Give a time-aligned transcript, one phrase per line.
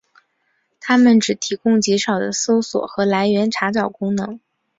[0.79, 4.39] 它们只提供极少的搜索和来源查找功能。